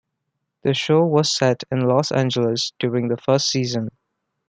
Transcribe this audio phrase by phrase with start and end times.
[0.63, 3.89] The show was set in Los Angeles during the first season.